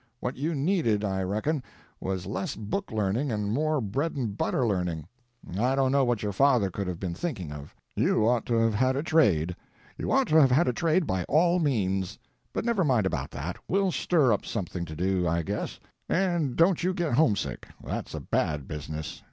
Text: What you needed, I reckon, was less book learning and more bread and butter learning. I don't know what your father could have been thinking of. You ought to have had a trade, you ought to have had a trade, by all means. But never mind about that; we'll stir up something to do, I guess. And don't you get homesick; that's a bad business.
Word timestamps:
What 0.19 0.35
you 0.35 0.55
needed, 0.55 1.03
I 1.05 1.21
reckon, 1.21 1.61
was 1.99 2.25
less 2.25 2.55
book 2.55 2.91
learning 2.91 3.31
and 3.31 3.53
more 3.53 3.79
bread 3.79 4.15
and 4.15 4.35
butter 4.35 4.65
learning. 4.65 5.07
I 5.59 5.75
don't 5.75 5.91
know 5.91 6.03
what 6.03 6.23
your 6.23 6.31
father 6.31 6.71
could 6.71 6.87
have 6.87 6.99
been 6.99 7.13
thinking 7.13 7.51
of. 7.51 7.75
You 7.95 8.27
ought 8.27 8.47
to 8.47 8.55
have 8.55 8.73
had 8.73 8.95
a 8.95 9.03
trade, 9.03 9.55
you 9.99 10.11
ought 10.11 10.25
to 10.29 10.41
have 10.41 10.49
had 10.49 10.67
a 10.67 10.73
trade, 10.73 11.05
by 11.05 11.23
all 11.25 11.59
means. 11.59 12.17
But 12.51 12.65
never 12.65 12.83
mind 12.83 13.05
about 13.05 13.29
that; 13.29 13.57
we'll 13.67 13.91
stir 13.91 14.33
up 14.33 14.43
something 14.43 14.85
to 14.85 14.95
do, 14.95 15.27
I 15.27 15.43
guess. 15.43 15.79
And 16.09 16.55
don't 16.55 16.81
you 16.83 16.95
get 16.95 17.13
homesick; 17.13 17.67
that's 17.83 18.15
a 18.15 18.19
bad 18.21 18.67
business. 18.67 19.19